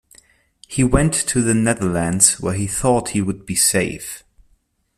He 0.67 0.83
went 0.83 1.13
to 1.13 1.43
the 1.43 1.53
Netherlands 1.53 2.39
where 2.39 2.55
he 2.55 2.65
thought 2.65 3.09
he 3.09 3.21
would 3.21 3.45
be 3.45 3.53
safe. 3.53 4.23